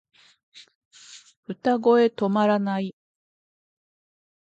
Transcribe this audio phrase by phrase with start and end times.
[1.45, 2.95] 歌声止まらない